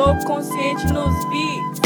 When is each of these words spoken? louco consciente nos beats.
louco 0.00 0.24
consciente 0.24 0.90
nos 0.94 1.14
beats. 1.28 1.79